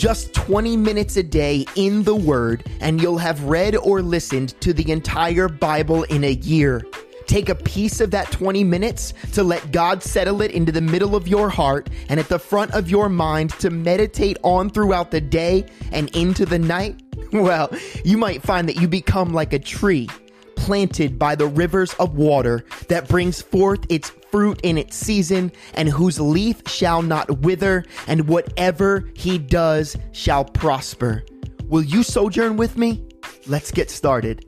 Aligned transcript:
Just 0.00 0.32
20 0.32 0.78
minutes 0.78 1.18
a 1.18 1.22
day 1.22 1.66
in 1.76 2.04
the 2.04 2.16
Word, 2.16 2.64
and 2.80 3.02
you'll 3.02 3.18
have 3.18 3.44
read 3.44 3.76
or 3.76 4.00
listened 4.00 4.58
to 4.62 4.72
the 4.72 4.90
entire 4.90 5.46
Bible 5.46 6.04
in 6.04 6.24
a 6.24 6.32
year. 6.32 6.86
Take 7.26 7.50
a 7.50 7.54
piece 7.54 8.00
of 8.00 8.10
that 8.12 8.32
20 8.32 8.64
minutes 8.64 9.12
to 9.34 9.42
let 9.42 9.72
God 9.72 10.02
settle 10.02 10.40
it 10.40 10.52
into 10.52 10.72
the 10.72 10.80
middle 10.80 11.14
of 11.14 11.28
your 11.28 11.50
heart 11.50 11.90
and 12.08 12.18
at 12.18 12.30
the 12.30 12.38
front 12.38 12.70
of 12.70 12.88
your 12.88 13.10
mind 13.10 13.50
to 13.58 13.68
meditate 13.68 14.38
on 14.42 14.70
throughout 14.70 15.10
the 15.10 15.20
day 15.20 15.66
and 15.92 16.08
into 16.16 16.46
the 16.46 16.58
night. 16.58 16.98
Well, 17.32 17.70
you 18.02 18.16
might 18.16 18.42
find 18.42 18.68
that 18.70 18.76
you 18.76 18.88
become 18.88 19.34
like 19.34 19.52
a 19.52 19.58
tree 19.58 20.08
planted 20.56 21.18
by 21.18 21.34
the 21.34 21.46
rivers 21.46 21.94
of 21.94 22.16
water 22.16 22.64
that 22.88 23.06
brings 23.06 23.40
forth 23.40 23.84
its 23.88 24.10
fruit 24.30 24.60
in 24.62 24.78
its 24.78 24.96
season, 24.96 25.52
and 25.74 25.88
whose 25.88 26.20
leaf 26.20 26.62
shall 26.66 27.02
not 27.02 27.40
wither, 27.40 27.84
and 28.06 28.28
whatever 28.28 29.10
he 29.14 29.38
does 29.38 29.96
shall 30.12 30.44
prosper. 30.44 31.24
Will 31.64 31.82
you 31.82 32.02
sojourn 32.02 32.56
with 32.56 32.76
me? 32.76 33.06
Let's 33.46 33.70
get 33.70 33.90
started. 33.90 34.44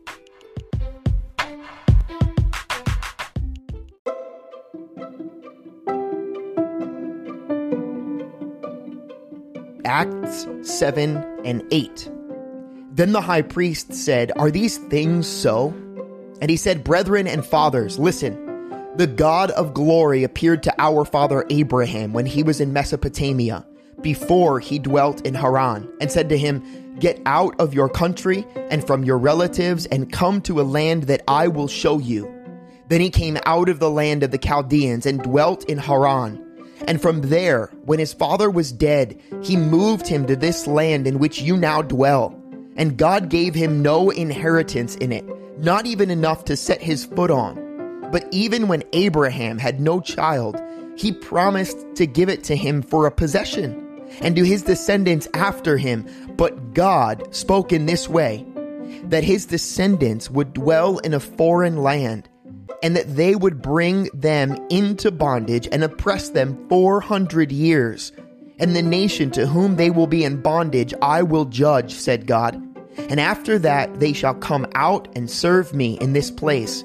Acts 9.85 10.47
7 10.62 11.17
and 11.45 11.62
8. 11.71 12.11
Then 12.93 13.12
the 13.12 13.21
high 13.21 13.43
priest 13.43 13.93
said, 13.93 14.33
Are 14.37 14.51
these 14.51 14.79
things 14.79 15.27
so? 15.27 15.69
And 16.41 16.51
he 16.51 16.57
said, 16.57 16.83
Brethren 16.83 17.27
and 17.27 17.45
fathers, 17.45 17.99
listen. 17.99 18.42
The 18.95 19.07
God 19.07 19.51
of 19.53 19.73
glory 19.73 20.23
appeared 20.23 20.63
to 20.65 20.75
our 20.79 21.07
father 21.07 21.47
Abraham 21.49 22.13
when 22.13 22.27
he 22.27 22.43
was 22.43 22.61
in 22.61 22.75
Mesopotamia, 22.75 23.67
before 24.03 24.61
he 24.61 24.79
dwelt 24.79 25.27
in 25.27 25.33
Haran, 25.33 25.89
and 25.99 26.12
said 26.12 26.29
to 26.29 26.37
him, 26.37 26.62
Get 26.99 27.19
out 27.25 27.59
of 27.59 27.73
your 27.73 27.89
country 27.89 28.47
and 28.69 28.87
from 28.87 29.03
your 29.03 29.17
relatives 29.17 29.87
and 29.87 30.12
come 30.12 30.43
to 30.43 30.61
a 30.61 30.62
land 30.62 31.05
that 31.05 31.23
I 31.27 31.49
will 31.49 31.69
show 31.69 31.99
you. 31.99 32.31
Then 32.89 33.01
he 33.01 33.09
came 33.09 33.39
out 33.47 33.71
of 33.71 33.79
the 33.79 33.91
land 33.91 34.23
of 34.23 34.31
the 34.31 34.37
Chaldeans 34.37 35.06
and 35.06 35.23
dwelt 35.23 35.65
in 35.65 35.79
Haran. 35.79 36.39
And 36.87 37.01
from 37.01 37.23
there, 37.23 37.71
when 37.87 37.99
his 37.99 38.12
father 38.12 38.51
was 38.51 38.73
dead, 38.73 39.19
he 39.43 39.56
moved 39.56 40.06
him 40.06 40.27
to 40.27 40.37
this 40.37 40.67
land 40.67 41.06
in 41.06 41.19
which 41.19 41.41
you 41.41 41.56
now 41.56 41.81
dwell. 41.81 42.39
And 42.77 42.99
God 42.99 43.31
gave 43.31 43.55
him 43.55 43.81
no 43.81 44.11
inheritance 44.11 44.97
in 44.97 45.12
it, 45.12 45.25
not 45.59 45.87
even 45.87 46.11
enough 46.11 46.45
to 46.45 46.56
set 46.59 46.83
his 46.83 47.06
foot 47.06 47.31
on. 47.31 47.62
But 48.13 48.29
even 48.31 48.69
when 48.69 48.85
Abraham 48.93 49.59
had 49.59 49.81
no 49.81 50.01
child, 50.01 50.61
he 50.97 51.11
promised 51.11 51.79
to 51.97 52.07
give 52.07 52.29
it 52.29 52.45
to 52.45 52.55
him 52.55 52.83
for 52.83 53.07
a 53.07 53.11
possession 53.11 53.89
and 54.21 54.37
to 54.37 54.45
his 54.45 54.63
descendants 54.63 55.27
after 55.33 55.79
him. 55.79 56.07
But 56.37 56.75
God 56.75 57.35
spoke 57.35 57.73
in 57.73 57.87
this 57.87 58.09
way 58.09 58.47
that 59.05 59.25
his 59.25 59.47
descendants 59.47 60.31
would 60.31 60.53
dwell 60.53 60.99
in 60.99 61.15
a 61.15 61.21
foreign 61.21 61.79
land 61.79 62.29
and 62.83 62.95
that 62.97 63.17
they 63.17 63.35
would 63.35 63.63
bring 63.63 64.11
them 64.13 64.59
into 64.69 65.11
bondage 65.11 65.67
and 65.73 65.83
oppress 65.83 66.29
them 66.29 66.69
400 66.69 67.51
years. 67.51 68.13
And 68.59 68.77
the 68.77 68.83
nation 68.83 69.31
to 69.33 69.47
whom 69.47 69.77
they 69.77 69.89
will 69.89 70.07
be 70.07 70.25
in 70.25 70.43
bondage 70.43 70.93
I 71.01 71.23
will 71.23 71.47
judge, 71.47 71.95
said 71.95 72.27
God. 72.27 72.63
And 73.09 73.19
after 73.19 73.59
that 73.61 74.01
they 74.01 74.13
shall 74.13 74.35
come 74.35 74.67
out 74.75 75.09
and 75.17 75.31
serve 75.31 75.73
me 75.73 75.99
in 75.99 76.13
this 76.13 76.31
place. 76.31 76.85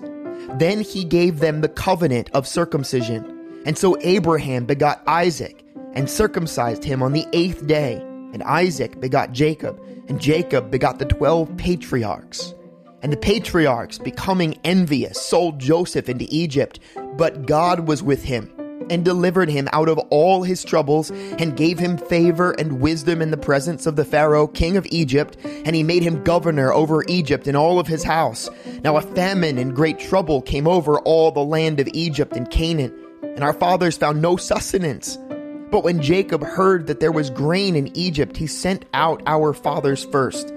Then 0.57 0.81
he 0.81 1.03
gave 1.03 1.39
them 1.39 1.61
the 1.61 1.69
covenant 1.69 2.29
of 2.33 2.47
circumcision. 2.47 3.61
And 3.65 3.77
so 3.77 3.97
Abraham 4.01 4.65
begot 4.65 5.03
Isaac 5.07 5.63
and 5.93 6.09
circumcised 6.09 6.83
him 6.83 7.03
on 7.03 7.13
the 7.13 7.25
eighth 7.33 7.67
day. 7.67 7.97
And 8.33 8.43
Isaac 8.43 8.99
begot 8.99 9.31
Jacob, 9.31 9.81
and 10.07 10.21
Jacob 10.21 10.69
begot 10.69 10.99
the 10.99 11.05
twelve 11.05 11.55
patriarchs. 11.57 12.53
And 13.01 13.13
the 13.13 13.17
patriarchs, 13.17 13.97
becoming 13.97 14.59
envious, 14.63 15.21
sold 15.21 15.59
Joseph 15.59 16.09
into 16.09 16.27
Egypt. 16.29 16.79
But 17.15 17.45
God 17.45 17.87
was 17.87 18.01
with 18.01 18.23
him 18.23 18.51
and 18.89 19.05
delivered 19.05 19.49
him 19.49 19.67
out 19.73 19.89
of 19.89 19.97
all 20.09 20.43
his 20.43 20.63
troubles, 20.63 21.11
and 21.11 21.57
gave 21.57 21.79
him 21.79 21.97
favor 21.97 22.51
and 22.51 22.79
wisdom 22.79 23.21
in 23.21 23.31
the 23.31 23.37
presence 23.37 23.85
of 23.85 23.95
the 23.95 24.05
Pharaoh, 24.05 24.47
king 24.47 24.77
of 24.77 24.87
Egypt, 24.89 25.37
and 25.43 25.75
he 25.75 25.83
made 25.83 26.03
him 26.03 26.23
governor 26.23 26.71
over 26.73 27.03
Egypt 27.07 27.47
and 27.47 27.57
all 27.57 27.79
of 27.79 27.87
his 27.87 28.03
house. 28.03 28.49
Now 28.83 28.97
a 28.97 29.01
famine 29.01 29.57
and 29.57 29.75
great 29.75 29.99
trouble 29.99 30.41
came 30.41 30.67
over 30.67 30.99
all 30.99 31.31
the 31.31 31.43
land 31.43 31.79
of 31.79 31.89
Egypt 31.93 32.35
and 32.35 32.49
Canaan, 32.49 32.93
and 33.21 33.43
our 33.43 33.53
fathers 33.53 33.97
found 33.97 34.21
no 34.21 34.37
sustenance. 34.37 35.17
But 35.69 35.83
when 35.83 36.01
Jacob 36.01 36.43
heard 36.43 36.87
that 36.87 37.01
there 37.01 37.11
was 37.11 37.29
grain 37.29 37.75
in 37.75 37.95
Egypt, 37.97 38.37
he 38.37 38.47
sent 38.47 38.85
out 38.93 39.21
our 39.25 39.53
fathers 39.53 40.05
first. 40.05 40.49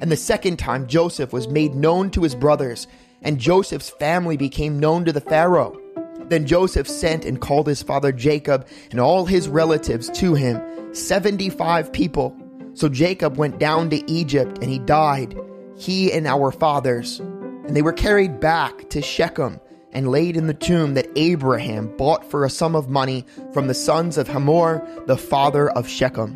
And 0.00 0.10
the 0.10 0.16
second 0.16 0.58
time 0.58 0.88
Joseph 0.88 1.32
was 1.32 1.48
made 1.48 1.74
known 1.74 2.10
to 2.10 2.22
his 2.22 2.34
brothers, 2.34 2.86
and 3.22 3.38
Joseph's 3.38 3.90
family 3.90 4.36
became 4.36 4.80
known 4.80 5.04
to 5.04 5.12
the 5.12 5.20
Pharaoh. 5.20 5.80
Then 6.28 6.46
Joseph 6.46 6.88
sent 6.88 7.24
and 7.24 7.40
called 7.40 7.66
his 7.66 7.82
father 7.82 8.12
Jacob 8.12 8.66
and 8.90 9.00
all 9.00 9.26
his 9.26 9.48
relatives 9.48 10.10
to 10.10 10.34
him, 10.34 10.60
75 10.94 11.92
people. 11.92 12.36
So 12.74 12.88
Jacob 12.88 13.36
went 13.36 13.58
down 13.58 13.90
to 13.90 14.10
Egypt 14.10 14.58
and 14.60 14.70
he 14.70 14.78
died, 14.80 15.38
he 15.76 16.12
and 16.12 16.26
our 16.26 16.50
fathers. 16.50 17.20
And 17.20 17.76
they 17.76 17.82
were 17.82 17.92
carried 17.92 18.40
back 18.40 18.90
to 18.90 19.00
Shechem 19.00 19.60
and 19.92 20.10
laid 20.10 20.36
in 20.36 20.46
the 20.46 20.54
tomb 20.54 20.94
that 20.94 21.08
Abraham 21.16 21.96
bought 21.96 22.28
for 22.30 22.44
a 22.44 22.50
sum 22.50 22.74
of 22.74 22.90
money 22.90 23.24
from 23.52 23.66
the 23.66 23.74
sons 23.74 24.18
of 24.18 24.28
Hamor, 24.28 24.86
the 25.06 25.16
father 25.16 25.70
of 25.70 25.88
Shechem. 25.88 26.34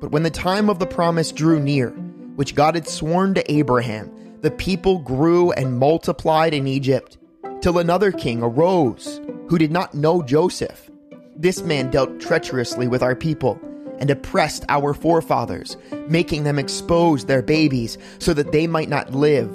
But 0.00 0.10
when 0.10 0.24
the 0.24 0.30
time 0.30 0.68
of 0.68 0.78
the 0.78 0.86
promise 0.86 1.30
drew 1.30 1.60
near, 1.60 1.90
which 2.34 2.54
God 2.54 2.74
had 2.74 2.88
sworn 2.88 3.34
to 3.34 3.52
Abraham, 3.52 4.10
the 4.40 4.50
people 4.50 4.98
grew 4.98 5.52
and 5.52 5.78
multiplied 5.78 6.54
in 6.54 6.66
Egypt 6.66 7.18
till 7.62 7.78
another 7.78 8.10
king 8.10 8.42
arose 8.42 9.20
who 9.48 9.56
did 9.56 9.70
not 9.70 9.94
know 9.94 10.20
Joseph. 10.20 10.90
This 11.36 11.62
man 11.62 11.90
dealt 11.90 12.20
treacherously 12.20 12.88
with 12.88 13.02
our 13.02 13.14
people 13.14 13.58
and 14.00 14.10
oppressed 14.10 14.64
our 14.68 14.92
forefathers, 14.92 15.76
making 16.08 16.42
them 16.42 16.58
expose 16.58 17.24
their 17.24 17.40
babies 17.40 17.98
so 18.18 18.34
that 18.34 18.50
they 18.50 18.66
might 18.66 18.88
not 18.88 19.14
live. 19.14 19.48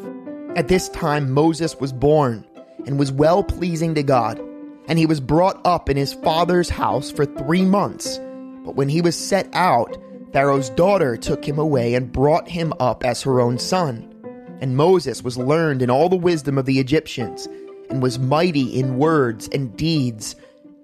At 0.56 0.69
this 0.69 0.88
time, 0.90 1.31
Moses 1.31 1.75
was 1.81 1.91
born 1.91 2.46
and 2.85 2.97
was 2.97 3.12
well 3.12 3.44
pleasing 3.44 3.94
to 3.96 4.03
God, 4.03 4.40
and 4.88 4.97
he 4.97 5.06
was 5.06 5.19
brought 5.19 5.59
up 5.66 5.90
in 5.90 5.97
his 5.97 6.13
father's 6.13 6.69
house 6.69 7.12
for 7.12 7.25
three 7.25 7.66
months. 7.66 8.19
But 8.63 8.75
when 8.75 8.88
he 8.88 9.01
was 9.01 9.17
set 9.17 9.50
out, 9.51 9.97
Pharaoh's 10.31 10.69
daughter 10.69 11.17
took 11.17 11.44
him 11.44 11.59
away 11.59 11.94
and 11.94 12.12
brought 12.12 12.47
him 12.47 12.73
up 12.79 13.03
as 13.03 13.22
her 13.23 13.41
own 13.41 13.57
son. 13.59 14.13
And 14.62 14.78
Moses 14.78 15.23
was 15.23 15.38
learned 15.38 15.81
in 15.81 15.90
all 15.90 16.07
the 16.07 16.16
wisdom 16.16 16.57
of 16.57 16.66
the 16.66 16.79
Egyptians 16.79 17.50
and 17.89 18.01
was 18.01 18.19
mighty 18.19 18.79
in 18.79 18.97
words 18.97 19.49
and 19.51 19.75
deeds. 19.77 20.35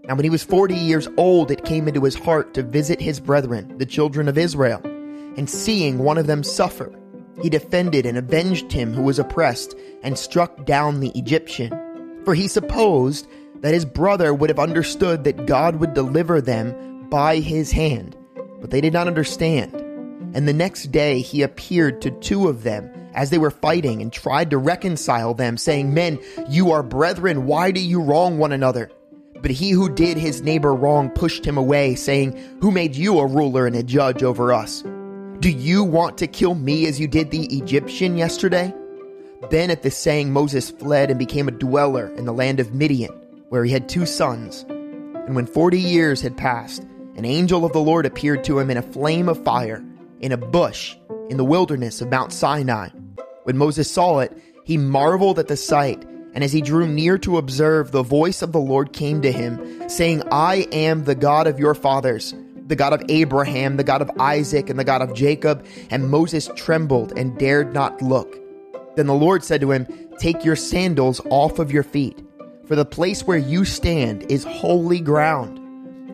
Now, 0.06 0.16
when 0.16 0.24
he 0.24 0.30
was 0.30 0.44
forty 0.44 0.76
years 0.76 1.08
old, 1.18 1.50
it 1.52 1.66
came 1.66 1.88
into 1.88 2.04
his 2.04 2.16
heart 2.16 2.54
to 2.56 2.64
visit 2.64 3.00
his 3.00 3.20
brethren, 3.20 3.78
the 3.78 3.86
children 3.86 4.28
of 4.28 4.38
Israel. 4.38 4.82
And 5.38 5.50
seeing 5.50 6.00
one 6.00 6.18
of 6.18 6.28
them 6.28 6.44
suffer, 6.44 6.94
he 7.42 7.50
defended 7.50 8.06
and 8.06 8.18
avenged 8.18 8.72
him 8.72 8.94
who 8.94 9.02
was 9.02 9.18
oppressed, 9.18 9.76
and 10.04 10.18
struck 10.18 10.66
down 10.66 11.00
the 11.00 11.12
Egyptian. 11.16 11.72
For 12.26 12.36
he 12.36 12.48
supposed 12.48 13.28
that 13.62 13.74
his 13.74 13.86
brother 13.86 14.34
would 14.34 14.50
have 14.50 14.60
understood 14.60 15.24
that 15.24 15.46
God 15.46 15.78
would 15.78 15.94
deliver 15.94 16.42
them 16.42 17.10
by 17.10 17.38
his 17.38 17.72
hand. 17.72 18.16
But 18.60 18.72
they 18.72 18.82
did 18.82 18.94
not 18.94 19.08
understand. 19.08 19.74
And 20.36 20.48
the 20.48 20.54
next 20.54 20.92
day 20.92 21.22
he 21.22 21.42
appeared 21.42 22.02
to 22.02 22.12
two 22.12 22.48
of 22.48 22.64
them 22.64 22.90
as 23.14 23.30
they 23.30 23.38
were 23.38 23.52
fighting 23.52 24.02
and 24.02 24.12
tried 24.12 24.50
to 24.50 24.58
reconcile 24.58 25.34
them, 25.34 25.58
saying, 25.58 25.94
Men, 25.94 26.20
you 26.50 26.72
are 26.72 26.84
brethren, 26.84 27.46
why 27.46 27.72
do 27.72 27.80
you 27.80 28.02
wrong 28.02 28.38
one 28.38 28.52
another? 28.52 28.92
But 29.42 29.52
he 29.52 29.72
who 29.72 29.90
did 29.90 30.18
his 30.18 30.42
neighbor 30.42 30.74
wrong 30.74 31.10
pushed 31.10 31.46
him 31.46 31.58
away, 31.58 31.96
saying, 31.96 32.40
Who 32.62 32.72
made 32.72 32.96
you 32.96 33.20
a 33.20 33.28
ruler 33.28 33.68
and 33.68 33.76
a 33.76 33.84
judge 33.84 34.24
over 34.24 34.54
us? 34.54 34.84
Do 35.40 35.50
you 35.50 35.84
want 35.84 36.18
to 36.20 36.28
kill 36.28 36.56
me 36.56 36.88
as 36.88 37.00
you 37.00 37.08
did 37.08 37.30
the 37.30 37.46
Egyptian 37.58 38.18
yesterday? 38.18 38.74
Then 39.50 39.70
at 39.70 39.82
this 39.82 39.98
saying, 39.98 40.32
Moses 40.32 40.72
fled 40.72 41.10
and 41.10 41.20
became 41.20 41.50
a 41.50 41.52
dweller 41.52 42.08
in 42.16 42.24
the 42.24 42.32
land 42.32 42.62
of 42.62 42.74
Midian, 42.74 43.12
where 43.50 43.66
he 43.66 43.74
had 43.74 43.90
two 43.90 44.06
sons. 44.06 44.64
And 44.70 45.36
when 45.36 45.46
forty 45.46 45.80
years 45.80 46.22
had 46.22 46.38
passed, 46.38 46.84
an 47.18 47.26
angel 47.26 47.66
of 47.66 47.74
the 47.74 47.80
Lord 47.80 48.06
appeared 48.06 48.46
to 48.46 48.60
him 48.60 48.72
in 48.72 48.78
a 48.78 48.82
flame 48.82 49.28
of 49.28 49.44
fire, 49.44 49.84
in 50.22 50.32
a 50.32 50.38
bush, 50.38 50.96
in 51.30 51.36
the 51.36 51.44
wilderness 51.44 52.00
of 52.02 52.10
Mount 52.10 52.32
Sinai. 52.32 52.90
When 53.44 53.58
Moses 53.58 53.90
saw 53.90 54.20
it, 54.20 54.38
he 54.64 54.78
marveled 54.78 55.40
at 55.40 55.48
the 55.48 55.58
sight, 55.58 56.04
and 56.34 56.44
as 56.44 56.52
he 56.52 56.62
drew 56.62 56.88
near 56.88 57.18
to 57.20 57.38
observe, 57.38 57.92
the 57.92 58.04
voice 58.04 58.42
of 58.42 58.52
the 58.52 58.60
Lord 58.60 58.94
came 58.94 59.22
to 59.22 59.32
him, 59.32 59.90
saying, 59.90 60.24
I 60.32 60.68
am 60.72 61.04
the 61.04 61.16
God 61.16 61.48
of 61.48 61.60
your 61.60 61.76
fathers, 61.76 62.34
the 62.68 62.76
God 62.76 62.94
of 62.94 63.04
Abraham, 63.10 63.78
the 63.78 63.84
God 63.84 64.02
of 64.02 64.10
Isaac, 64.20 64.70
and 64.70 64.80
the 64.80 64.84
God 64.84 65.02
of 65.02 65.14
Jacob. 65.14 65.66
And 65.90 66.10
Moses 66.10 66.50
trembled 66.56 67.18
and 67.18 67.38
dared 67.38 67.74
not 67.74 68.02
look. 68.02 68.40
Then 68.96 69.08
the 69.08 69.14
Lord 69.14 69.44
said 69.44 69.62
to 69.62 69.72
him, 69.72 69.88
Take 70.18 70.46
your 70.46 70.56
sandals 70.56 71.20
off 71.30 71.60
of 71.60 71.72
your 71.72 71.84
feet, 71.84 72.24
for 72.66 72.76
the 72.76 72.86
place 72.86 73.28
where 73.28 73.38
you 73.38 73.66
stand 73.66 74.24
is 74.32 74.44
holy 74.44 75.00
ground. 75.00 75.60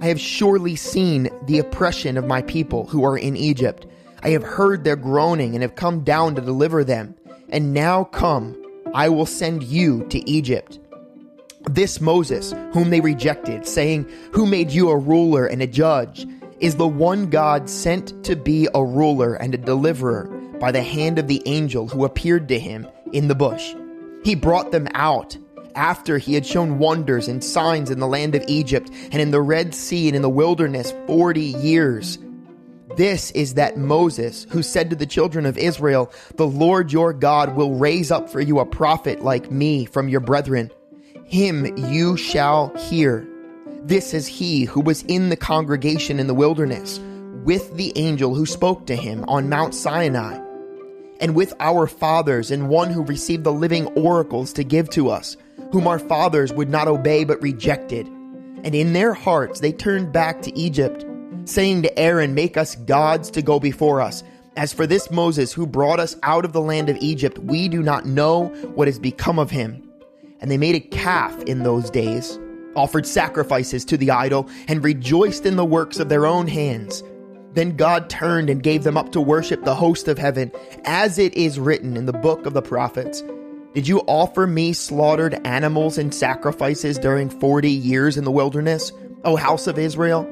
I 0.02 0.08
have 0.08 0.20
surely 0.20 0.76
seen 0.76 1.30
the 1.46 1.60
oppression 1.60 2.18
of 2.18 2.26
my 2.26 2.42
people 2.42 2.88
who 2.88 3.04
are 3.04 3.18
in 3.18 3.36
Egypt. 3.36 3.86
I 4.24 4.30
have 4.30 4.44
heard 4.44 4.84
their 4.84 4.96
groaning 4.96 5.54
and 5.54 5.62
have 5.62 5.76
come 5.76 6.04
down 6.04 6.36
to 6.36 6.42
deliver 6.42 6.84
them. 6.84 7.16
And 7.52 7.74
now 7.74 8.04
come, 8.06 8.56
I 8.94 9.10
will 9.10 9.26
send 9.26 9.64
you 9.64 10.06
to 10.08 10.30
Egypt. 10.30 10.80
This 11.70 12.00
Moses, 12.00 12.54
whom 12.74 12.90
they 12.90 13.02
rejected, 13.02 13.68
saying, 13.68 14.10
Who 14.34 14.46
made 14.46 14.72
you 14.72 14.90
a 14.90 14.98
ruler 14.98 15.46
and 15.46 15.62
a 15.62 15.68
judge, 15.68 16.26
is 16.60 16.76
the 16.76 16.88
one 16.88 17.30
God 17.30 17.70
sent 17.70 18.24
to 18.26 18.36
be 18.36 18.68
a 18.74 18.84
ruler 18.84 19.36
and 19.36 19.54
a 19.54 19.58
deliverer 19.58 20.26
by 20.60 20.72
the 20.72 20.84
hand 20.84 21.20
of 21.20 21.28
the 21.28 21.42
angel 21.46 21.88
who 21.88 22.06
appeared 22.06 22.48
to 22.50 22.60
him 22.60 22.88
in 23.14 23.28
the 23.28 23.36
bush. 23.36 23.76
He 24.24 24.36
brought 24.36 24.72
them 24.72 24.88
out 24.94 25.38
after 25.76 26.18
he 26.18 26.34
had 26.34 26.46
shown 26.46 26.78
wonders 26.78 27.28
and 27.28 27.44
signs 27.44 27.90
in 27.90 28.00
the 28.00 28.08
land 28.08 28.36
of 28.36 28.44
Egypt 28.48 28.90
and 29.12 29.22
in 29.22 29.32
the 29.32 29.42
Red 29.42 29.74
Sea 29.74 30.08
and 30.08 30.16
in 30.16 30.22
the 30.22 30.30
wilderness 30.30 30.94
40 31.08 31.42
years. 31.42 32.18
This 32.96 33.32
is 33.32 33.54
that 33.54 33.78
Moses 33.78 34.46
who 34.50 34.64
said 34.64 34.90
to 34.90 34.96
the 34.96 35.06
children 35.06 35.46
of 35.46 35.58
Israel, 35.58 36.12
The 36.36 36.48
Lord 36.48 36.92
your 36.92 37.14
God 37.14 37.56
will 37.56 37.76
raise 37.76 38.12
up 38.12 38.30
for 38.30 38.42
you 38.42 38.60
a 38.60 38.66
prophet 38.66 39.22
like 39.22 39.52
me 39.52 39.86
from 39.86 40.10
your 40.10 40.22
brethren. 40.22 40.72
Him 41.26 41.78
you 41.78 42.18
shall 42.18 42.76
hear. 42.76 43.28
This 43.84 44.14
is 44.14 44.28
he 44.28 44.66
who 44.66 44.82
was 44.82 45.04
in 45.04 45.30
the 45.30 45.38
congregation 45.38 46.20
in 46.20 46.28
the 46.28 46.34
wilderness 46.34 47.00
with 47.44 47.76
the 47.76 47.94
angel 47.96 48.36
who 48.36 48.46
spoke 48.46 48.88
to 48.88 48.96
him 48.96 49.24
on 49.28 49.50
Mount 49.50 49.74
Sinai 49.74 50.40
and 51.20 51.36
with 51.36 51.54
our 51.60 51.88
fathers 51.88 52.52
and 52.52 52.70
one 52.70 52.90
who 52.90 53.04
received 53.04 53.44
the 53.44 53.54
living 53.54 53.88
oracles 53.90 54.54
to 54.54 54.64
give 54.64 54.90
to 54.92 55.10
us 55.10 55.38
whom 55.72 55.88
our 55.88 56.00
fathers 56.00 56.52
would 56.52 56.70
not 56.70 56.88
obey 56.88 57.24
but 57.24 57.42
rejected. 57.42 58.08
And 58.64 58.74
in 58.74 58.94
their 58.94 59.14
hearts 59.14 59.60
they 59.60 59.72
turned 59.72 60.12
back 60.12 60.42
to 60.42 60.58
Egypt, 60.58 61.06
saying 61.50 61.82
to 61.82 62.00
Aaron, 62.00 62.34
Make 62.34 62.58
us 62.58 62.76
gods 62.76 63.32
to 63.32 63.42
go 63.42 63.60
before 63.60 64.02
us. 64.02 64.24
As 64.56 64.74
for 64.74 64.86
this 64.86 65.10
Moses 65.10 65.54
who 65.54 65.66
brought 65.66 66.00
us 66.00 66.16
out 66.24 66.46
of 66.46 66.54
the 66.54 66.62
land 66.62 66.90
of 66.90 66.98
Egypt, 66.98 67.40
we 67.40 67.68
do 67.68 67.82
not 67.82 68.06
know 68.06 68.48
what 68.76 68.88
has 68.88 69.00
become 69.00 69.40
of 69.40 69.50
him. 69.50 69.90
And 70.42 70.50
they 70.50 70.58
made 70.58 70.76
a 70.76 70.80
calf 70.80 71.42
in 71.44 71.64
those 71.64 71.90
days, 71.90 72.40
offered 72.76 73.06
sacrifices 73.06 73.86
to 73.86 73.98
the 73.98 74.12
idol, 74.12 74.50
and 74.68 74.84
rejoiced 74.84 75.46
in 75.46 75.56
the 75.56 75.66
works 75.66 76.00
of 76.00 76.10
their 76.10 76.26
own 76.26 76.48
hands. 76.48 77.04
Then 77.54 77.76
God 77.76 78.10
turned 78.10 78.50
and 78.50 78.62
gave 78.62 78.84
them 78.84 78.98
up 78.98 79.12
to 79.14 79.22
worship 79.22 79.64
the 79.64 79.76
host 79.76 80.08
of 80.08 80.18
heaven, 80.18 80.52
as 80.86 81.18
it 81.18 81.34
is 81.36 81.60
written 81.60 81.98
in 81.98 82.06
the 82.06 82.14
book 82.14 82.46
of 82.46 82.54
the 82.54 82.62
prophets. 82.62 83.24
Did 83.74 83.88
you 83.88 84.00
offer 84.08 84.48
me 84.48 84.74
slaughtered 84.74 85.46
animals 85.46 85.98
and 85.98 86.14
sacrifices 86.14 86.98
during 86.98 87.30
40 87.30 87.70
years 87.70 88.18
in 88.18 88.24
the 88.24 88.32
wilderness, 88.32 88.92
O 89.24 89.36
house 89.36 89.68
of 89.68 89.80
Israel? 89.80 90.28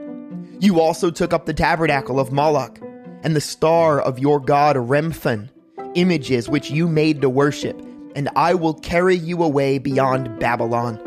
You 0.59 0.81
also 0.81 1.12
took 1.12 1.33
up 1.33 1.45
the 1.45 1.54
tabernacle 1.54 2.19
of 2.19 2.31
Moloch 2.31 2.80
and 3.21 3.36
the 3.36 3.42
star 3.42 4.01
of 4.01 4.18
your 4.18 4.39
god 4.39 4.75
Remphan, 4.75 5.50
images 5.94 6.50
which 6.50 6.71
you 6.71 6.88
made 6.88 7.21
to 7.21 7.30
worship, 7.30 7.80
and 8.15 8.27
I 8.36 8.56
will 8.56 8.74
carry 8.74 9.15
you 9.15 9.44
away 9.44 9.77
beyond 9.77 10.39
Babylon. 10.39 11.00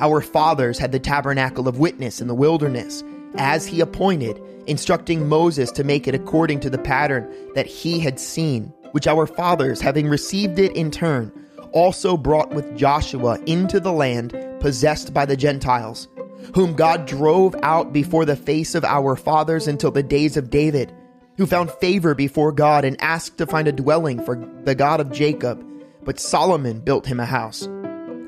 Our 0.00 0.22
fathers 0.22 0.78
had 0.78 0.92
the 0.92 0.98
tabernacle 0.98 1.68
of 1.68 1.78
witness 1.78 2.22
in 2.22 2.26
the 2.26 2.34
wilderness, 2.34 3.04
as 3.36 3.66
he 3.66 3.82
appointed, 3.82 4.40
instructing 4.66 5.28
Moses 5.28 5.70
to 5.72 5.84
make 5.84 6.08
it 6.08 6.14
according 6.14 6.60
to 6.60 6.70
the 6.70 6.78
pattern 6.78 7.30
that 7.54 7.66
he 7.66 7.98
had 7.98 8.18
seen, 8.18 8.72
which 8.92 9.06
our 9.06 9.26
fathers, 9.26 9.78
having 9.78 10.08
received 10.08 10.58
it 10.58 10.74
in 10.74 10.90
turn, 10.90 11.30
also 11.72 12.16
brought 12.16 12.54
with 12.54 12.78
Joshua 12.78 13.38
into 13.44 13.78
the 13.78 13.92
land 13.92 14.34
possessed 14.60 15.12
by 15.12 15.26
the 15.26 15.36
Gentiles, 15.36 16.08
whom 16.54 16.74
God 16.74 17.06
drove 17.06 17.54
out 17.62 17.92
before 17.92 18.24
the 18.24 18.36
face 18.36 18.74
of 18.74 18.84
our 18.84 19.16
fathers 19.16 19.66
until 19.66 19.90
the 19.90 20.02
days 20.02 20.36
of 20.36 20.50
David, 20.50 20.92
who 21.36 21.46
found 21.46 21.70
favor 21.70 22.14
before 22.14 22.52
God 22.52 22.84
and 22.84 23.00
asked 23.00 23.38
to 23.38 23.46
find 23.46 23.68
a 23.68 23.72
dwelling 23.72 24.24
for 24.24 24.36
the 24.64 24.74
God 24.74 25.00
of 25.00 25.12
Jacob. 25.12 25.64
But 26.02 26.20
Solomon 26.20 26.80
built 26.80 27.06
him 27.06 27.20
a 27.20 27.26
house. 27.26 27.68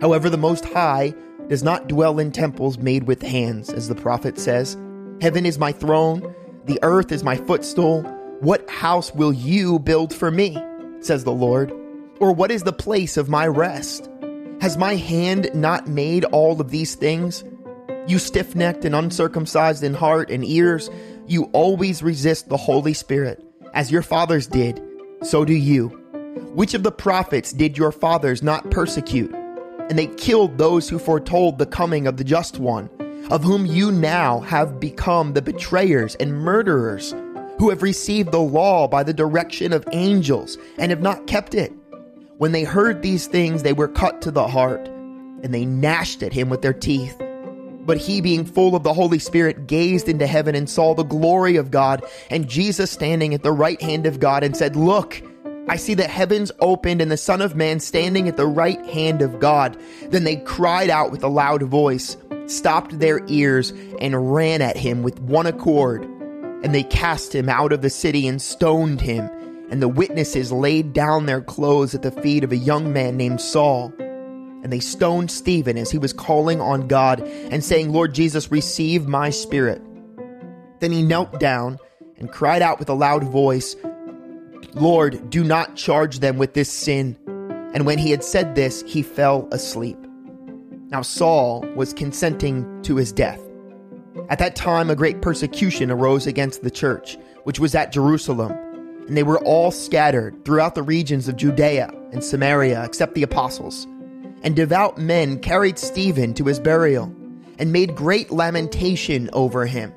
However, 0.00 0.29
the 0.31 0.37
Most 0.37 0.65
High 0.65 1.15
does 1.49 1.62
not 1.62 1.88
dwell 1.88 2.19
in 2.19 2.32
temples 2.32 2.79
made 2.79 3.05
with 3.05 3.23
hands, 3.23 3.70
as 3.70 3.88
the 3.88 3.94
prophet 3.94 4.38
says. 4.38 4.76
Heaven 5.21 5.47
is 5.47 5.59
my 5.59 5.73
throne, 5.73 6.35
the 6.67 6.79
earth 6.82 7.12
is 7.12 7.25
my 7.25 7.37
footstool. 7.37 8.03
What 8.41 8.69
house 8.69 9.12
will 9.14 9.32
you 9.32 9.79
build 9.79 10.14
for 10.14 10.31
me? 10.31 10.56
says 11.00 11.25
the 11.25 11.32
Lord. 11.32 11.73
Or 12.21 12.32
what 12.32 12.50
is 12.50 12.62
the 12.64 12.73
place 12.73 13.17
of 13.17 13.29
my 13.29 13.47
rest? 13.47 14.09
Has 14.61 14.76
my 14.76 14.97
hand 14.97 15.50
not 15.55 15.87
made 15.87 16.25
all 16.26 16.61
of 16.61 16.71
these 16.71 16.94
things? 16.94 17.44
You 18.09 18.19
stiff 18.19 18.57
necked 18.57 18.87
and 18.87 18.95
uncircumcised 18.95 19.85
in 19.85 19.93
heart 19.93 20.31
and 20.31 20.43
ears, 20.43 20.89
you 21.27 21.45
always 21.53 22.03
resist 22.03 22.49
the 22.49 22.57
Holy 22.57 22.95
Spirit, 22.95 23.45
as 23.75 23.93
your 23.93 24.01
fathers 24.01 24.47
did, 24.47 24.83
so 25.23 25.45
do 25.45 25.53
you. 25.53 25.89
Which 26.55 26.73
of 26.73 26.85
the 26.85 26.91
prophets 26.91 27.53
did 27.53 27.77
your 27.77 27.93
fathers 27.93 28.43
not 28.43 28.71
persecute? 28.71 29.31
And 29.91 29.99
they 29.99 30.07
killed 30.07 30.57
those 30.57 30.89
who 30.89 30.99
foretold 30.99 31.59
the 31.59 31.67
coming 31.67 32.07
of 32.07 32.17
the 32.17 32.25
Just 32.25 32.59
One, 32.59 32.89
of 33.31 33.45
whom 33.45 33.67
you 33.67 33.93
now 33.93 34.41
have 34.41 34.81
become 34.81 35.35
the 35.35 35.43
betrayers 35.43 36.15
and 36.15 36.33
murderers, 36.33 37.15
who 37.59 37.69
have 37.69 37.83
received 37.83 38.33
the 38.33 38.41
law 38.41 38.89
by 38.89 39.03
the 39.03 39.13
direction 39.13 39.71
of 39.71 39.85
angels 39.93 40.57
and 40.79 40.91
have 40.91 41.03
not 41.03 41.27
kept 41.27 41.55
it. 41.55 41.75
When 42.39 42.53
they 42.53 42.65
heard 42.65 43.03
these 43.03 43.27
things, 43.27 43.65
they 43.65 43.75
were 43.75 43.89
cut 43.89 44.23
to 44.23 44.31
the 44.31 44.49
heart, 44.49 44.89
and 45.43 45.53
they 45.53 45.67
gnashed 45.67 46.23
at 46.23 46.33
him 46.33 46.49
with 46.49 46.63
their 46.63 46.73
teeth. 46.73 47.21
But 47.88 47.96
he, 47.96 48.20
being 48.20 48.44
full 48.44 48.76
of 48.76 48.82
the 48.82 48.93
Holy 48.93 49.19
Spirit, 49.19 49.67
gazed 49.67 50.11
into 50.11 50.26
heaven 50.26 50.55
and 50.55 50.69
saw 50.69 50.94
the 50.94 51.05
glory 51.05 51.56
of 51.56 51.70
God, 51.70 52.05
and 52.31 52.46
Jesus 52.46 52.90
standing 52.90 53.32
at 53.32 53.43
the 53.43 53.50
right 53.50 53.81
hand 53.81 54.05
of 54.05 54.20
God, 54.20 54.44
and 54.44 54.55
said, 54.55 54.76
Look, 54.76 55.23
I 55.69 55.76
see 55.76 55.94
the 55.94 56.06
heavens 56.06 56.52
opened 56.61 57.00
and 57.00 57.11
the 57.11 57.17
Son 57.17 57.40
of 57.40 57.56
Man 57.56 57.81
standing 57.81 58.29
at 58.29 58.37
the 58.37 58.46
right 58.46 58.85
hand 58.88 59.23
of 59.23 59.40
God. 59.40 59.75
Then 60.11 60.25
they 60.25 60.37
cried 60.37 60.90
out 60.90 61.11
with 61.11 61.25
a 61.25 61.29
loud 61.29 61.62
voice, 61.62 62.19
stopped 62.44 62.99
their 62.99 63.25
ears, 63.26 63.70
and 64.02 64.35
ran 64.35 64.61
at 64.61 64.76
him 64.76 65.02
with 65.02 65.19
one 65.23 65.46
accord. 65.46 66.05
And 66.62 66.75
they 66.75 66.82
cast 66.82 67.35
him 67.35 67.49
out 67.49 67.73
of 67.73 67.81
the 67.81 67.88
city 67.88 68.29
and 68.29 68.40
stoned 68.40 69.00
him 69.00 69.31
and 69.70 69.82
the 69.82 69.88
witnesses 69.88 70.50
laid 70.50 70.94
down 70.94 71.26
their 71.26 71.43
clothes 71.43 71.94
at 71.94 72.00
the 72.00 72.11
feet 72.11 72.43
of 72.43 72.52
a 72.52 72.56
young 72.56 72.90
man 72.90 73.19
named 73.19 73.38
Saul. 73.38 73.93
And 74.69 74.73
they 74.75 74.81
stoned 74.81 75.31
Stephen 75.31 75.79
as 75.79 75.91
he 75.91 75.97
was 75.97 76.12
calling 76.12 76.61
on 76.61 76.88
God 76.88 77.20
and 77.23 77.65
saying, 77.65 77.91
Lord 77.91 78.15
Jesus, 78.15 78.50
receive 78.50 79.09
my 79.09 79.31
spirit. 79.31 79.81
Then 80.81 80.93
he 80.93 81.03
knelt 81.03 81.41
down 81.41 81.78
and 82.19 82.31
cried 82.31 82.61
out 82.61 82.78
with 82.78 82.90
a 82.90 82.93
loud 82.93 83.25
voice, 83.25 83.76
Lord, 84.75 85.31
do 85.31 85.43
not 85.43 85.75
charge 85.75 86.19
them 86.19 86.37
with 86.37 86.52
this 86.52 86.71
sin. 86.71 87.16
And 87.73 87.87
when 87.87 87.97
he 87.97 88.11
had 88.11 88.23
said 88.23 88.57
this, 88.57 88.83
he 88.83 89.00
fell 89.00 89.49
asleep. 89.52 89.97
Now 90.88 91.00
Saul 91.00 91.62
was 91.75 91.95
consenting 91.95 92.83
to 92.83 92.97
his 92.97 93.11
death. 93.11 93.40
At 94.28 94.38
that 94.38 94.54
time, 94.54 94.90
a 94.90 94.97
great 94.97 95.23
persecution 95.23 95.90
arose 95.90 96.26
against 96.26 96.62
the 96.62 96.71
church, 96.71 97.16
which 97.45 97.59
was 97.59 97.75
at 97.75 97.90
Jerusalem 97.90 98.52
and 99.09 99.16
they 99.16 99.23
were 99.23 99.38
all 99.38 99.71
scattered 99.71 100.45
throughout 100.45 100.75
the 100.75 100.83
regions 100.83 101.26
of 101.28 101.37
Judea 101.37 101.90
and 102.12 102.23
Samaria 102.23 102.85
except 102.85 103.14
the 103.14 103.23
apostles. 103.23 103.87
And 104.42 104.54
devout 104.54 104.99
men 104.99 105.40
carried 105.40 105.78
Stephen 105.78 106.33
to 106.35 106.45
his 106.45 106.61
burial 106.61 107.12
and 107.59 107.73
made 107.73 107.97
great 107.97 108.30
lamentation 108.30 109.28
over 109.33 109.66
him. 109.66 109.92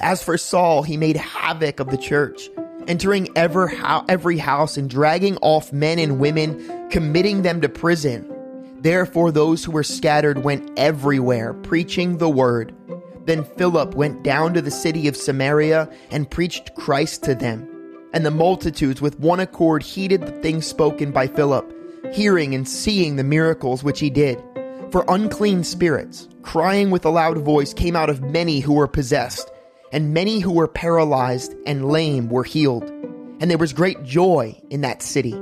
As 0.00 0.22
for 0.22 0.36
Saul, 0.36 0.82
he 0.82 0.96
made 0.96 1.16
havoc 1.16 1.80
of 1.80 1.90
the 1.90 1.96
church, 1.96 2.50
entering 2.86 3.28
every 3.36 4.38
house 4.38 4.76
and 4.76 4.90
dragging 4.90 5.38
off 5.38 5.72
men 5.72 5.98
and 5.98 6.20
women, 6.20 6.88
committing 6.90 7.42
them 7.42 7.60
to 7.62 7.68
prison. 7.68 8.30
Therefore, 8.80 9.32
those 9.32 9.64
who 9.64 9.72
were 9.72 9.82
scattered 9.82 10.44
went 10.44 10.70
everywhere, 10.78 11.54
preaching 11.54 12.18
the 12.18 12.30
word. 12.30 12.74
Then 13.24 13.44
Philip 13.44 13.94
went 13.94 14.22
down 14.22 14.54
to 14.54 14.62
the 14.62 14.70
city 14.70 15.08
of 15.08 15.16
Samaria 15.16 15.88
and 16.10 16.30
preached 16.30 16.74
Christ 16.74 17.22
to 17.24 17.34
them. 17.34 17.66
And 18.12 18.26
the 18.26 18.30
multitudes 18.30 19.00
with 19.00 19.20
one 19.20 19.40
accord 19.40 19.82
heeded 19.82 20.22
the 20.22 20.32
things 20.42 20.66
spoken 20.66 21.12
by 21.12 21.26
Philip, 21.28 21.72
hearing 22.12 22.54
and 22.54 22.68
seeing 22.68 23.16
the 23.16 23.24
miracles 23.24 23.84
which 23.84 24.00
he 24.00 24.10
did. 24.10 24.42
For 24.90 25.04
unclean 25.08 25.62
spirits, 25.64 26.28
crying 26.42 26.90
with 26.90 27.04
a 27.04 27.10
loud 27.10 27.38
voice, 27.38 27.72
came 27.72 27.94
out 27.94 28.10
of 28.10 28.22
many 28.22 28.60
who 28.60 28.74
were 28.74 28.88
possessed, 28.88 29.50
and 29.92 30.12
many 30.12 30.40
who 30.40 30.52
were 30.52 30.68
paralyzed 30.68 31.54
and 31.66 31.88
lame 31.88 32.28
were 32.28 32.44
healed. 32.44 32.90
And 33.40 33.50
there 33.50 33.58
was 33.58 33.72
great 33.72 34.02
joy 34.02 34.60
in 34.70 34.80
that 34.80 35.02
city. 35.02 35.32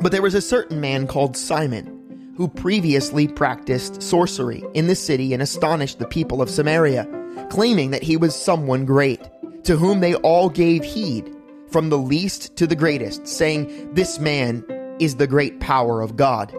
But 0.00 0.10
there 0.10 0.22
was 0.22 0.34
a 0.34 0.40
certain 0.40 0.80
man 0.80 1.06
called 1.06 1.36
Simon, 1.36 2.32
who 2.36 2.48
previously 2.48 3.28
practiced 3.28 4.02
sorcery 4.02 4.64
in 4.74 4.86
the 4.86 4.96
city 4.96 5.32
and 5.32 5.42
astonished 5.42 5.98
the 5.98 6.06
people 6.06 6.42
of 6.42 6.50
Samaria, 6.50 7.06
claiming 7.50 7.90
that 7.90 8.02
he 8.02 8.16
was 8.16 8.34
someone 8.34 8.84
great, 8.84 9.20
to 9.64 9.76
whom 9.76 10.00
they 10.00 10.14
all 10.16 10.48
gave 10.48 10.82
heed 10.82 11.34
from 11.68 11.90
the 11.90 11.98
least 11.98 12.56
to 12.56 12.66
the 12.66 12.76
greatest, 12.76 13.26
saying, 13.26 13.94
This 13.94 14.18
man 14.18 14.64
is 14.98 15.16
the 15.16 15.26
great 15.26 15.60
power 15.60 16.00
of 16.00 16.16
God. 16.16 16.52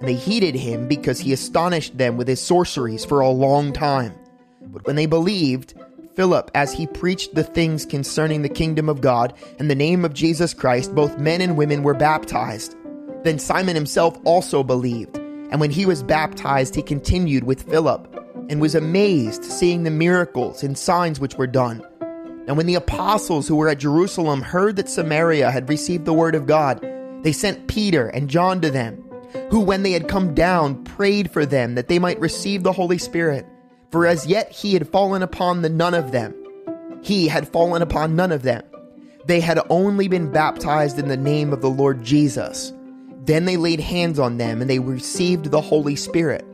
And 0.00 0.08
they 0.08 0.14
heeded 0.14 0.54
him 0.54 0.88
because 0.88 1.20
he 1.20 1.32
astonished 1.32 1.96
them 1.96 2.16
with 2.16 2.28
his 2.28 2.40
sorceries 2.40 3.04
for 3.04 3.20
a 3.20 3.28
long 3.28 3.72
time. 3.72 4.14
But 4.60 4.86
when 4.86 4.96
they 4.96 5.06
believed, 5.06 5.74
Philip, 6.14 6.50
as 6.54 6.72
he 6.72 6.86
preached 6.86 7.34
the 7.34 7.44
things 7.44 7.84
concerning 7.84 8.42
the 8.42 8.48
kingdom 8.48 8.88
of 8.88 9.00
God 9.00 9.34
and 9.58 9.70
the 9.70 9.74
name 9.74 10.04
of 10.04 10.14
Jesus 10.14 10.54
Christ, 10.54 10.94
both 10.94 11.18
men 11.18 11.40
and 11.40 11.56
women 11.56 11.82
were 11.82 11.94
baptized. 11.94 12.74
Then 13.22 13.38
Simon 13.38 13.74
himself 13.74 14.18
also 14.24 14.62
believed, 14.62 15.16
and 15.16 15.60
when 15.60 15.70
he 15.70 15.84
was 15.84 16.02
baptized, 16.02 16.74
he 16.74 16.82
continued 16.82 17.44
with 17.44 17.68
Philip 17.68 18.12
and 18.48 18.60
was 18.60 18.74
amazed 18.74 19.44
seeing 19.44 19.82
the 19.82 19.90
miracles 19.90 20.62
and 20.62 20.78
signs 20.78 21.20
which 21.20 21.36
were 21.36 21.46
done. 21.46 21.84
And 22.46 22.56
when 22.56 22.66
the 22.66 22.76
apostles 22.76 23.48
who 23.48 23.56
were 23.56 23.68
at 23.68 23.78
Jerusalem 23.78 24.40
heard 24.40 24.76
that 24.76 24.88
Samaria 24.88 25.50
had 25.50 25.68
received 25.68 26.04
the 26.04 26.14
word 26.14 26.34
of 26.34 26.46
God, 26.46 26.82
they 27.22 27.32
sent 27.32 27.68
Peter 27.68 28.08
and 28.08 28.30
John 28.30 28.60
to 28.60 28.70
them, 28.70 29.02
who, 29.50 29.60
when 29.60 29.82
they 29.82 29.92
had 29.92 30.08
come 30.08 30.34
down, 30.34 30.84
prayed 30.84 31.30
for 31.30 31.44
them 31.44 31.74
that 31.74 31.88
they 31.88 31.98
might 31.98 32.20
receive 32.20 32.62
the 32.62 32.72
Holy 32.72 32.98
Spirit. 32.98 33.46
For 33.90 34.06
as 34.06 34.26
yet 34.26 34.50
he 34.50 34.74
had 34.74 34.88
fallen 34.88 35.22
upon 35.22 35.62
the 35.62 35.68
none 35.68 35.94
of 35.94 36.12
them. 36.12 36.34
He 37.02 37.28
had 37.28 37.48
fallen 37.48 37.82
upon 37.82 38.16
none 38.16 38.32
of 38.32 38.42
them. 38.42 38.62
They 39.26 39.40
had 39.40 39.60
only 39.70 40.08
been 40.08 40.30
baptized 40.30 40.98
in 40.98 41.08
the 41.08 41.16
name 41.16 41.52
of 41.52 41.60
the 41.60 41.70
Lord 41.70 42.04
Jesus. 42.04 42.72
Then 43.24 43.44
they 43.44 43.56
laid 43.56 43.80
hands 43.80 44.18
on 44.18 44.38
them, 44.38 44.60
and 44.60 44.70
they 44.70 44.78
received 44.78 45.50
the 45.50 45.60
Holy 45.60 45.96
Spirit. 45.96 46.44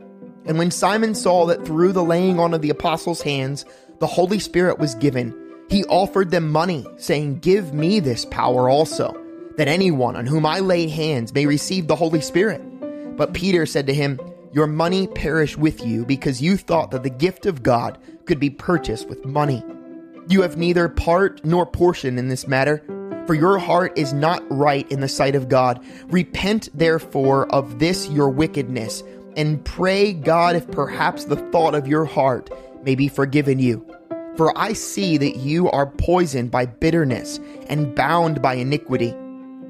And 0.45 0.57
when 0.57 0.71
Simon 0.71 1.15
saw 1.15 1.45
that 1.45 1.65
through 1.65 1.93
the 1.93 2.03
laying 2.03 2.39
on 2.39 2.53
of 2.53 2.61
the 2.61 2.69
apostles' 2.69 3.21
hands 3.21 3.65
the 3.99 4.07
Holy 4.07 4.39
Spirit 4.39 4.79
was 4.79 4.95
given, 4.95 5.33
he 5.69 5.85
offered 5.85 6.31
them 6.31 6.51
money, 6.51 6.85
saying, 6.97 7.39
Give 7.39 7.73
me 7.73 7.99
this 7.99 8.25
power 8.25 8.69
also, 8.69 9.15
that 9.57 9.67
anyone 9.67 10.15
on 10.15 10.25
whom 10.25 10.45
I 10.45 10.59
lay 10.59 10.87
hands 10.87 11.33
may 11.33 11.45
receive 11.45 11.87
the 11.87 11.95
Holy 11.95 12.21
Spirit. 12.21 12.61
But 13.17 13.33
Peter 13.33 13.65
said 13.65 13.87
to 13.87 13.93
him, 13.93 14.19
Your 14.51 14.67
money 14.67 15.07
perish 15.07 15.57
with 15.57 15.85
you, 15.85 16.05
because 16.05 16.41
you 16.41 16.57
thought 16.57 16.91
that 16.91 17.03
the 17.03 17.09
gift 17.09 17.45
of 17.45 17.63
God 17.63 17.97
could 18.25 18.39
be 18.39 18.49
purchased 18.49 19.07
with 19.07 19.25
money. 19.25 19.63
You 20.27 20.41
have 20.41 20.57
neither 20.57 20.89
part 20.89 21.43
nor 21.45 21.65
portion 21.65 22.17
in 22.17 22.29
this 22.29 22.47
matter, 22.47 22.83
for 23.27 23.33
your 23.33 23.57
heart 23.57 23.97
is 23.97 24.13
not 24.13 24.43
right 24.49 24.89
in 24.91 24.99
the 24.99 25.07
sight 25.07 25.35
of 25.35 25.49
God. 25.49 25.83
Repent 26.07 26.69
therefore 26.73 27.47
of 27.53 27.79
this 27.79 28.09
your 28.09 28.29
wickedness 28.29 29.03
and 29.35 29.63
pray 29.65 30.13
God 30.13 30.55
if 30.55 30.69
perhaps 30.71 31.25
the 31.25 31.37
thought 31.51 31.75
of 31.75 31.87
your 31.87 32.05
heart 32.05 32.49
may 32.83 32.95
be 32.95 33.07
forgiven 33.07 33.59
you. 33.59 33.85
For 34.35 34.57
I 34.57 34.73
see 34.73 35.17
that 35.17 35.37
you 35.37 35.69
are 35.69 35.85
poisoned 35.85 36.51
by 36.51 36.65
bitterness 36.65 37.39
and 37.67 37.95
bound 37.95 38.41
by 38.41 38.55
iniquity. 38.55 39.15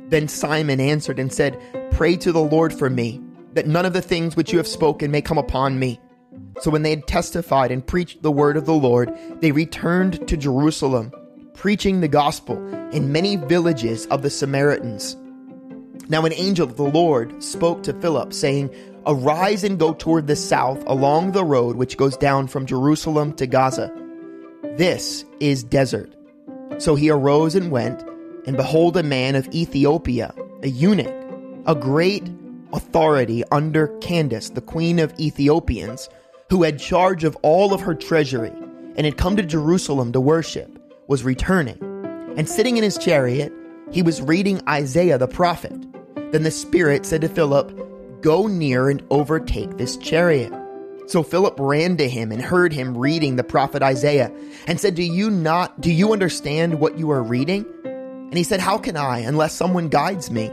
Then 0.09 0.27
Simon 0.27 0.79
answered 0.79 1.19
and 1.19 1.31
said, 1.31 1.59
Pray 1.91 2.15
to 2.17 2.31
the 2.31 2.41
Lord 2.41 2.73
for 2.73 2.89
me, 2.89 3.21
that 3.53 3.67
none 3.67 3.85
of 3.85 3.93
the 3.93 4.01
things 4.01 4.35
which 4.35 4.51
you 4.51 4.57
have 4.57 4.67
spoken 4.67 5.11
may 5.11 5.21
come 5.21 5.37
upon 5.37 5.79
me. 5.79 5.99
So 6.61 6.69
when 6.69 6.83
they 6.83 6.91
had 6.91 7.07
testified 7.07 7.71
and 7.71 7.85
preached 7.85 8.21
the 8.21 8.31
word 8.31 8.57
of 8.57 8.65
the 8.65 8.73
Lord, 8.73 9.11
they 9.41 9.51
returned 9.51 10.27
to 10.27 10.37
Jerusalem, 10.37 11.11
preaching 11.53 12.01
the 12.01 12.07
gospel 12.07 12.57
in 12.91 13.11
many 13.11 13.35
villages 13.35 14.05
of 14.07 14.21
the 14.21 14.29
Samaritans. 14.29 15.17
Now 16.09 16.25
an 16.25 16.33
angel 16.33 16.67
of 16.67 16.77
the 16.77 16.83
Lord 16.83 17.43
spoke 17.43 17.83
to 17.83 17.93
Philip, 17.93 18.33
saying, 18.33 18.69
Arise 19.05 19.63
and 19.63 19.79
go 19.79 19.93
toward 19.93 20.27
the 20.27 20.35
south 20.35 20.83
along 20.85 21.31
the 21.31 21.43
road 21.43 21.75
which 21.75 21.97
goes 21.97 22.15
down 22.15 22.47
from 22.47 22.65
Jerusalem 22.65 23.33
to 23.33 23.47
Gaza. 23.47 23.91
This 24.77 25.25
is 25.39 25.63
desert. 25.63 26.13
So 26.77 26.95
he 26.95 27.09
arose 27.09 27.55
and 27.55 27.69
went, 27.69 28.03
and 28.45 28.57
behold, 28.57 28.97
a 28.97 29.03
man 29.03 29.35
of 29.35 29.47
Ethiopia, 29.53 30.33
a 30.61 30.67
eunuch, 30.67 31.13
a 31.65 31.75
great 31.75 32.29
authority 32.73 33.43
under 33.51 33.87
Candace, 33.99 34.49
the 34.49 34.61
queen 34.61 34.99
of 34.99 35.17
Ethiopians, 35.19 36.09
who 36.49 36.63
had 36.63 36.79
charge 36.79 37.23
of 37.23 37.37
all 37.41 37.73
of 37.73 37.81
her 37.81 37.95
treasury, 37.95 38.51
and 38.95 39.05
had 39.05 39.17
come 39.17 39.35
to 39.37 39.43
Jerusalem 39.43 40.11
to 40.11 40.21
worship, 40.21 40.77
was 41.07 41.23
returning. 41.23 41.77
And 42.37 42.49
sitting 42.49 42.77
in 42.77 42.83
his 42.83 42.97
chariot, 42.97 43.53
he 43.91 44.01
was 44.01 44.21
reading 44.21 44.61
Isaiah 44.67 45.17
the 45.17 45.27
prophet. 45.27 45.73
Then 46.31 46.43
the 46.43 46.51
Spirit 46.51 47.05
said 47.05 47.21
to 47.21 47.29
Philip, 47.29 48.21
Go 48.21 48.47
near 48.47 48.89
and 48.89 49.03
overtake 49.09 49.77
this 49.77 49.97
chariot. 49.97 50.53
So 51.07 51.21
Philip 51.21 51.55
ran 51.59 51.97
to 51.97 52.07
him 52.07 52.31
and 52.31 52.41
heard 52.41 52.71
him 52.71 52.97
reading 52.97 53.35
the 53.35 53.43
prophet 53.43 53.83
Isaiah 53.83 54.31
and 54.67 54.79
said, 54.79 54.95
Do 54.95 55.03
you 55.03 55.29
not, 55.29 55.81
do 55.81 55.91
you 55.91 56.13
understand 56.13 56.79
what 56.79 56.97
you 56.97 57.11
are 57.11 57.21
reading? 57.21 57.65
And 58.33 58.37
he 58.39 58.43
said, 58.43 58.61
How 58.61 58.79
can 58.79 58.97
I 58.97 59.19
unless 59.19 59.53
someone 59.53 59.89
guides 59.89 60.31
me? 60.31 60.47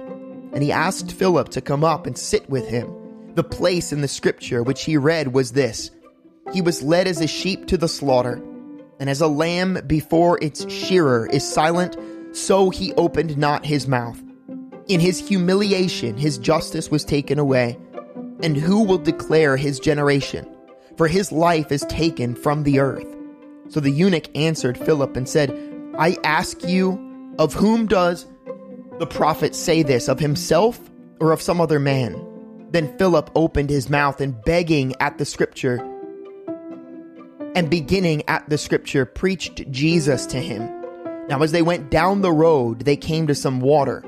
And 0.52 0.62
he 0.62 0.70
asked 0.70 1.12
Philip 1.12 1.49
to 1.49 1.62
come 1.62 1.82
up 1.82 2.06
and 2.06 2.18
sit 2.18 2.46
with 2.50 2.68
him. 2.68 2.94
The 3.37 3.42
place 3.42 3.90
in 3.90 4.02
the 4.02 4.06
scripture 4.06 4.62
which 4.62 4.84
he 4.84 4.99
read 4.99 5.32
was 5.32 5.52
this 5.52 5.90
He 6.52 6.60
was 6.60 6.82
led 6.82 7.06
as 7.06 7.22
a 7.22 7.26
sheep 7.26 7.66
to 7.68 7.78
the 7.78 7.88
slaughter, 7.88 8.34
and 8.99 9.08
as 9.08 9.22
a 9.22 9.28
lamb 9.28 9.78
before 9.87 10.38
its 10.42 10.70
shearer 10.70 11.26
is 11.32 11.50
silent, 11.50 11.96
so 12.37 12.68
he 12.68 12.92
opened 12.96 13.38
not 13.38 13.64
his 13.64 13.88
mouth. 13.88 14.20
In 14.88 15.00
his 15.00 15.26
humiliation, 15.26 16.18
his 16.18 16.37
justice 16.37 16.90
was 16.90 17.02
taken 17.02 17.38
away. 17.38 17.78
And 18.42 18.58
who 18.58 18.82
will 18.82 18.99
declare 18.99 19.56
his 19.56 19.80
generation? 19.80 20.46
For 20.99 21.08
his 21.08 21.32
life 21.32 21.72
is 21.72 21.87
taken 21.88 22.34
from 22.34 22.64
the 22.64 22.78
earth. 22.78 23.08
So 23.70 23.80
the 23.80 23.90
eunuch 23.90 24.28
answered 24.37 24.76
Philip 24.76 25.16
and 25.16 25.26
said, 25.26 25.50
I 25.99 26.18
ask 26.25 26.62
you, 26.62 27.06
of 27.40 27.54
whom 27.54 27.87
does 27.87 28.26
the 28.99 29.06
prophet 29.06 29.54
say 29.54 29.82
this, 29.82 30.09
of 30.09 30.20
himself 30.20 30.78
or 31.20 31.32
of 31.32 31.40
some 31.40 31.59
other 31.59 31.80
man? 31.80 32.68
Then 32.70 32.97
Philip 32.99 33.30
opened 33.35 33.70
his 33.70 33.88
mouth 33.88 34.20
and 34.20 34.44
begging 34.44 34.94
at 35.00 35.16
the 35.16 35.25
scripture, 35.25 35.78
and 37.54 37.70
beginning 37.70 38.23
at 38.28 38.47
the 38.50 38.59
scripture, 38.59 39.06
preached 39.06 39.70
Jesus 39.70 40.26
to 40.26 40.37
him. 40.38 40.68
Now, 41.28 41.42
as 41.42 41.50
they 41.50 41.62
went 41.62 41.90
down 41.90 42.20
the 42.20 42.30
road, 42.30 42.80
they 42.80 42.97
came 42.97 43.26
to 43.26 43.35
some 43.35 43.61
water. 43.61 44.04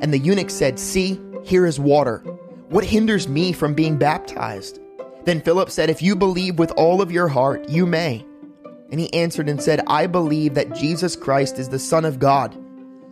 And 0.00 0.12
the 0.12 0.18
eunuch 0.18 0.50
said, 0.50 0.78
See, 0.78 1.20
here 1.42 1.66
is 1.66 1.80
water. 1.80 2.18
What 2.68 2.84
hinders 2.84 3.26
me 3.26 3.52
from 3.52 3.74
being 3.74 3.98
baptized? 3.98 4.78
Then 5.24 5.40
Philip 5.40 5.70
said, 5.70 5.90
If 5.90 6.02
you 6.02 6.14
believe 6.14 6.60
with 6.60 6.70
all 6.72 7.02
of 7.02 7.10
your 7.10 7.26
heart, 7.26 7.68
you 7.68 7.84
may. 7.84 8.24
And 8.92 9.00
he 9.00 9.12
answered 9.12 9.48
and 9.48 9.60
said, 9.60 9.82
I 9.88 10.06
believe 10.06 10.54
that 10.54 10.74
Jesus 10.76 11.16
Christ 11.16 11.58
is 11.58 11.68
the 11.68 11.80
Son 11.80 12.04
of 12.04 12.20
God. 12.20 12.56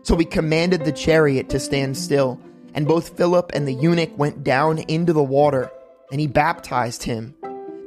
So 0.04 0.16
he 0.16 0.24
commanded 0.24 0.84
the 0.84 0.92
chariot 0.92 1.48
to 1.48 1.58
stand 1.58 1.96
still, 1.96 2.40
and 2.72 2.86
both 2.86 3.16
Philip 3.16 3.50
and 3.52 3.66
the 3.66 3.74
eunuch 3.74 4.16
went 4.16 4.44
down 4.44 4.78
into 4.78 5.12
the 5.12 5.22
water, 5.22 5.70
and 6.12 6.20
he 6.20 6.28
baptized 6.28 7.02
him. 7.02 7.34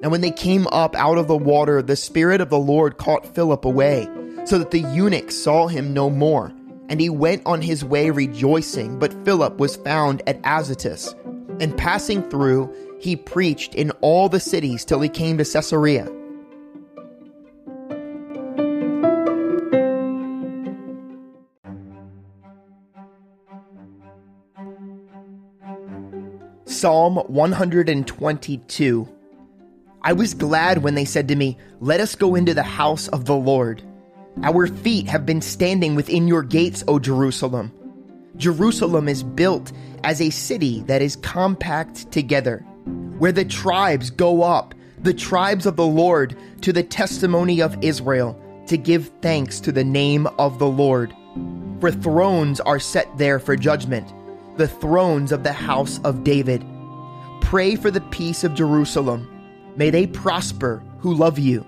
Now, 0.02 0.10
when 0.10 0.22
they 0.22 0.32
came 0.32 0.68
up 0.68 0.96
out 0.96 1.18
of 1.18 1.28
the 1.28 1.38
water, 1.38 1.82
the 1.82 1.96
Spirit 1.96 2.42
of 2.42 2.50
the 2.50 2.60
Lord 2.60 2.98
caught 2.98 3.34
Philip 3.34 3.64
away, 3.64 4.10
so 4.44 4.60
that 4.60 4.72
the 4.72 4.82
eunuch 4.82 5.32
saw 5.32 5.68
him 5.68 5.94
no 5.94 6.10
more 6.10 6.54
and 6.90 7.00
he 7.00 7.10
went 7.10 7.42
on 7.46 7.62
his 7.62 7.84
way 7.84 8.10
rejoicing. 8.10 9.00
But 9.00 9.26
Philip 9.26 9.58
was 9.58 9.76
found 9.78 10.22
at 10.28 10.40
Azotus, 10.44 11.14
and 11.60 11.78
passing 11.78 12.28
through, 12.30 12.74
he 13.00 13.16
preached 13.16 13.76
in 13.76 13.92
all 14.02 14.30
the 14.30 14.40
cities 14.40 14.86
till 14.86 15.02
he 15.02 15.10
came 15.10 15.38
to 15.38 15.46
Caesarea. 15.46 16.08
Psalm 26.78 27.16
122 27.16 29.10
I 30.04 30.14
was 30.14 30.36
glad 30.36 30.84
when 30.84 30.94
they 30.94 31.06
said 31.06 31.28
to 31.30 31.36
me, 31.36 31.58
Let 31.80 32.00
us 32.00 32.14
go 32.14 32.36
into 32.36 32.54
the 32.54 32.62
house 32.62 33.08
of 33.08 33.26
the 33.26 33.36
Lord. 33.36 33.82
Our 34.44 34.68
feet 34.68 35.08
have 35.08 35.26
been 35.26 35.42
standing 35.42 35.96
within 35.96 36.28
your 36.28 36.44
gates, 36.44 36.84
O 36.88 37.00
Jerusalem. 37.00 37.72
Jerusalem 38.36 39.10
is 39.10 39.24
built 39.24 39.72
as 40.04 40.22
a 40.22 40.30
city 40.30 40.82
that 40.82 41.02
is 41.02 41.16
compact 41.16 42.12
together, 42.12 42.60
where 43.18 43.32
the 43.32 43.46
tribes 43.46 44.12
go 44.12 44.44
up, 44.44 44.76
the 45.02 45.16
tribes 45.16 45.66
of 45.66 45.78
the 45.78 45.88
Lord, 45.88 46.38
to 46.62 46.72
the 46.72 46.84
testimony 46.84 47.60
of 47.60 47.76
Israel, 47.84 48.40
to 48.68 48.78
give 48.78 49.12
thanks 49.24 49.60
to 49.62 49.72
the 49.72 49.84
name 49.84 50.28
of 50.38 50.60
the 50.60 50.70
Lord. 50.70 51.12
For 51.80 51.92
thrones 51.92 52.60
are 52.60 52.80
set 52.80 53.18
there 53.18 53.40
for 53.40 53.56
judgment, 53.56 54.14
the 54.58 54.68
thrones 54.68 55.32
of 55.32 55.44
the 55.44 55.54
house 55.54 56.00
of 56.04 56.24
David. 56.24 56.66
Pray 57.42 57.76
for 57.76 57.92
the 57.92 58.02
peace 58.02 58.44
of 58.44 58.54
Jerusalem. 58.54 59.28
May 59.76 59.90
they 59.90 60.08
prosper 60.08 60.84
who 61.00 61.14
love 61.14 61.40
you. 61.40 61.66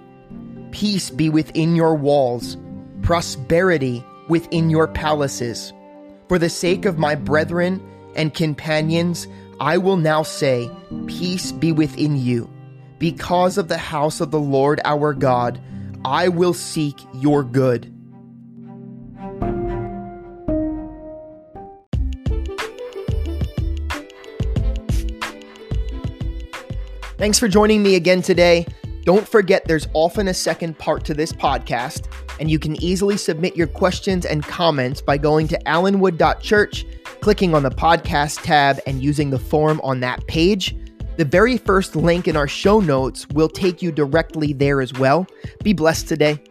Peace 0.71 1.09
be 1.09 1.29
within 1.29 1.75
your 1.75 1.95
walls, 1.95 2.57
prosperity 3.01 4.03
within 4.27 4.69
your 4.69 4.87
palaces. 4.87 5.73
For 6.27 6.37
the 6.37 6.49
sake 6.49 6.85
of 6.85 6.97
my 6.97 7.15
brethren 7.15 7.81
and 8.15 8.33
companions, 8.33 9.27
I 9.59 9.77
will 9.77 9.97
now 9.97 10.23
say, 10.23 10.69
Peace 11.07 11.51
be 11.51 11.71
within 11.71 12.17
you. 12.17 12.49
Because 12.97 13.57
of 13.57 13.67
the 13.67 13.77
house 13.77 14.21
of 14.21 14.31
the 14.31 14.39
Lord 14.39 14.81
our 14.83 15.13
God, 15.13 15.59
I 16.05 16.27
will 16.29 16.53
seek 16.53 16.95
your 17.13 17.43
good. 17.43 17.93
Thanks 27.19 27.37
for 27.37 27.49
joining 27.49 27.83
me 27.83 27.95
again 27.95 28.21
today. 28.21 28.65
Don't 29.03 29.27
forget 29.27 29.65
there's 29.65 29.89
often 29.93 30.29
a 30.29 30.33
second 30.33 30.77
part 30.79 31.03
to 31.03 31.13
this 31.13 31.33
podcast, 31.33 32.07
and 32.39 32.49
you 32.49 32.57
can 32.57 32.81
easily 32.81 33.17
submit 33.17 33.57
your 33.57 33.67
questions 33.67 34.25
and 34.25 34.41
comments 34.41 35.01
by 35.01 35.17
going 35.17 35.45
to 35.49 35.59
allenwood.church, 35.65 36.85
clicking 37.19 37.53
on 37.53 37.63
the 37.63 37.71
podcast 37.71 38.41
tab, 38.43 38.79
and 38.87 39.03
using 39.03 39.31
the 39.31 39.37
form 39.37 39.81
on 39.83 39.99
that 39.99 40.25
page. 40.27 40.77
The 41.17 41.25
very 41.25 41.57
first 41.57 41.93
link 41.93 42.29
in 42.29 42.37
our 42.37 42.47
show 42.47 42.79
notes 42.79 43.27
will 43.31 43.49
take 43.49 43.81
you 43.81 43.91
directly 43.91 44.53
there 44.53 44.79
as 44.79 44.93
well. 44.93 45.27
Be 45.61 45.73
blessed 45.73 46.07
today. 46.07 46.41